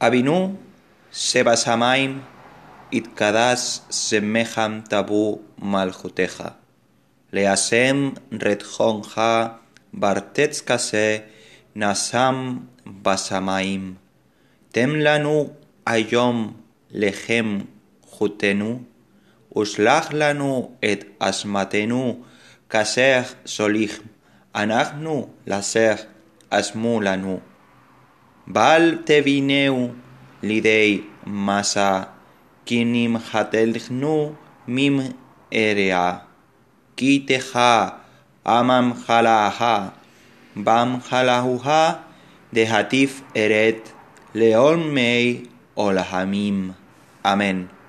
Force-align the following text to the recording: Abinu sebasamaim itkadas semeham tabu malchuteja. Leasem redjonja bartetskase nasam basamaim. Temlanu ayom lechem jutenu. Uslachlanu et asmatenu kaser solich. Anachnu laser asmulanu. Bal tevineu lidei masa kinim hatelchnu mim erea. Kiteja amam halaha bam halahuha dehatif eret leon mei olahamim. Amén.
Abinu 0.00 0.56
sebasamaim 1.12 2.24
itkadas 2.88 3.84
semeham 3.92 4.80
tabu 4.88 5.44
malchuteja. 5.60 6.56
Leasem 7.36 8.16
redjonja 8.32 9.60
bartetskase 9.92 11.28
nasam 11.76 12.64
basamaim. 13.04 14.00
Temlanu 14.72 15.52
ayom 15.84 16.56
lechem 16.88 17.68
jutenu. 18.08 18.88
Uslachlanu 19.52 20.80
et 20.80 21.12
asmatenu 21.20 22.24
kaser 22.72 23.28
solich. 23.44 24.00
Anachnu 24.54 25.28
laser 25.44 26.08
asmulanu. 26.48 27.49
Bal 28.46 29.04
tevineu 29.04 29.92
lidei 30.42 31.04
masa 31.26 32.08
kinim 32.64 33.16
hatelchnu 33.18 34.36
mim 34.66 35.14
erea. 35.50 36.24
Kiteja 36.96 38.00
amam 38.44 38.92
halaha 39.06 39.92
bam 40.56 41.00
halahuha 41.00 42.04
dehatif 42.52 43.22
eret 43.34 43.92
leon 44.34 44.88
mei 44.92 45.46
olahamim. 45.76 46.74
Amén. 47.22 47.79